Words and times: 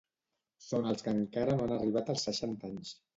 Són 0.67 0.87
els 0.91 1.05
que 1.07 1.13
encara 1.17 1.57
no 1.59 1.65
han 1.67 1.73
arribat 1.75 2.09
als 2.15 2.25
seixanta 2.29 2.67
anys. 2.71 2.95